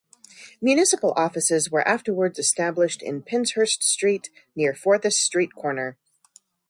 Municipal 0.59 1.11
offices 1.15 1.69
were 1.69 1.87
afterwards 1.87 2.39
established 2.39 3.03
in 3.03 3.21
Penshurst 3.21 3.83
Street 3.83 4.31
near 4.55 4.73
Forsyth 4.73 5.13
Street 5.13 5.53
corner. 5.53 5.95